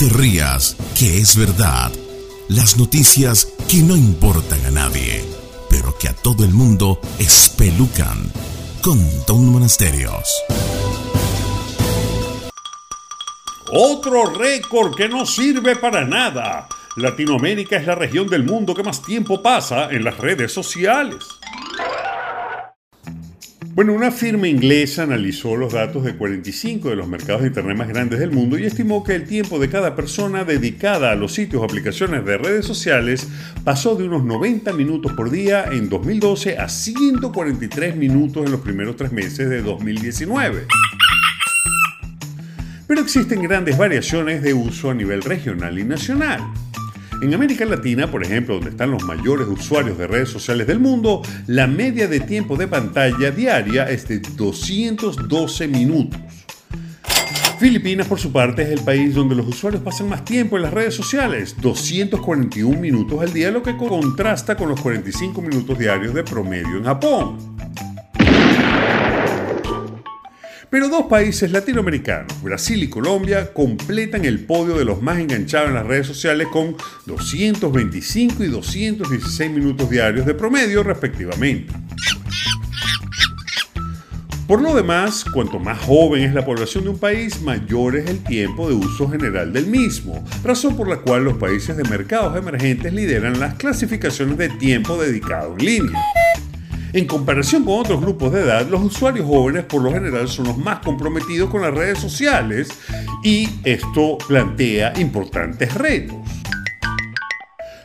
[0.00, 1.92] te rías, que es verdad.
[2.48, 5.22] Las noticias que no importan a nadie,
[5.68, 8.32] pero que a todo el mundo espelucan.
[8.80, 10.24] Con Don Monasterios.
[13.70, 16.66] Otro récord que no sirve para nada.
[16.96, 21.39] Latinoamérica es la región del mundo que más tiempo pasa en las redes sociales.
[23.80, 27.88] Bueno, una firma inglesa analizó los datos de 45 de los mercados de Internet más
[27.88, 31.62] grandes del mundo y estimó que el tiempo de cada persona dedicada a los sitios
[31.62, 33.26] o aplicaciones de redes sociales
[33.64, 38.96] pasó de unos 90 minutos por día en 2012 a 143 minutos en los primeros
[38.96, 40.66] tres meses de 2019.
[42.86, 46.42] Pero existen grandes variaciones de uso a nivel regional y nacional.
[47.22, 51.20] En América Latina, por ejemplo, donde están los mayores usuarios de redes sociales del mundo,
[51.46, 56.18] la media de tiempo de pantalla diaria es de 212 minutos.
[57.58, 60.72] Filipinas, por su parte, es el país donde los usuarios pasan más tiempo en las
[60.72, 66.24] redes sociales, 241 minutos al día, lo que contrasta con los 45 minutos diarios de
[66.24, 67.59] promedio en Japón.
[70.70, 75.74] Pero dos países latinoamericanos, Brasil y Colombia, completan el podio de los más enganchados en
[75.74, 76.76] las redes sociales con
[77.06, 81.74] 225 y 216 minutos diarios de promedio respectivamente.
[84.46, 88.22] Por lo demás, cuanto más joven es la población de un país, mayor es el
[88.22, 92.92] tiempo de uso general del mismo, razón por la cual los países de mercados emergentes
[92.92, 96.00] lideran las clasificaciones de tiempo dedicado en línea.
[96.92, 100.58] En comparación con otros grupos de edad, los usuarios jóvenes por lo general son los
[100.58, 102.68] más comprometidos con las redes sociales
[103.22, 106.16] y esto plantea importantes retos.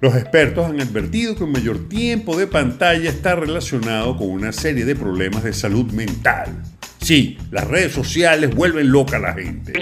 [0.00, 4.84] Los expertos han advertido que un mayor tiempo de pantalla está relacionado con una serie
[4.84, 6.62] de problemas de salud mental.
[7.00, 9.72] Sí, las redes sociales vuelven loca a la gente.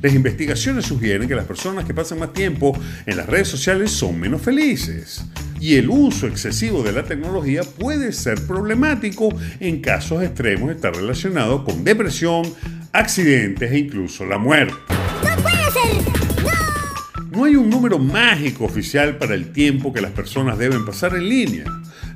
[0.00, 4.18] Las investigaciones sugieren que las personas que pasan más tiempo en las redes sociales son
[4.18, 5.26] menos felices
[5.60, 9.28] y el uso excesivo de la tecnología puede ser problemático
[9.60, 12.44] en casos extremos, está relacionado con depresión,
[12.92, 14.74] accidentes e incluso la muerte.
[14.88, 16.42] ¡No puede ser!
[16.42, 17.36] ¡No!
[17.36, 21.28] No hay un número mágico oficial para el tiempo que las personas deben pasar en
[21.28, 21.64] línea.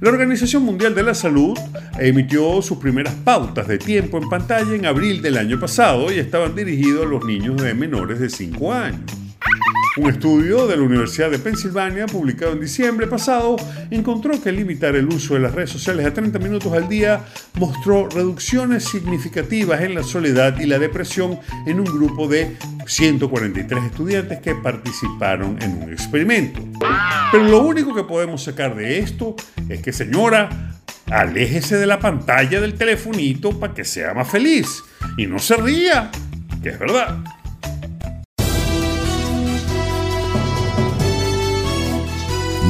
[0.00, 1.58] La Organización Mundial de la Salud
[1.98, 6.54] emitió sus primeras pautas de tiempo en pantalla en abril del año pasado y estaban
[6.54, 9.19] dirigidos a los niños de menores de 5 años.
[9.96, 13.56] Un estudio de la Universidad de Pensilvania, publicado en diciembre pasado,
[13.90, 17.24] encontró que limitar el uso de las redes sociales a 30 minutos al día
[17.54, 22.56] mostró reducciones significativas en la soledad y la depresión en un grupo de
[22.86, 26.60] 143 estudiantes que participaron en un experimento.
[27.32, 29.34] Pero lo único que podemos sacar de esto
[29.68, 30.76] es que, señora,
[31.10, 34.84] aléjese de la pantalla del telefonito para que sea más feliz
[35.16, 36.12] y no se ría,
[36.62, 37.39] que es verdad.